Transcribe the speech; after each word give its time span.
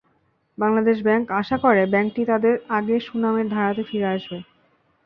Bangladesh 0.57 0.97
bank 1.03 1.25
আশা 1.41 1.57
করে, 1.57 1.81
ব্যাংকটি 1.85 2.21
তাদের 2.25 2.53
আগের 2.77 3.01
সুনামের 3.07 3.47
ধারাতে 3.49 3.83
ফিরে 3.89 4.07
আসবে। 4.15 4.37